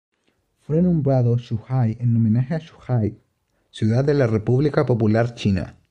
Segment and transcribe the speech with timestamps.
[0.61, 3.19] Fue nombrado Zhuhai en homenaje a Zhuhai
[3.69, 5.77] ciudad de la República Popular China.